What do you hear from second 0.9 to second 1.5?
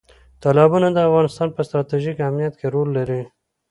د افغانستان